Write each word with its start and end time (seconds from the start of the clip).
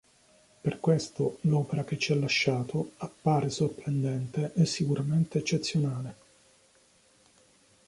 Per 0.61 0.79
questo 0.79 1.37
l'opera 1.41 1.83
che 1.83 1.95
ci 1.99 2.11
ha 2.11 2.15
lasciato 2.15 2.93
appare 2.97 3.51
sorprendente 3.51 4.51
e 4.55 4.65
sicuramente 4.65 5.37
eccezionale. 5.37 6.15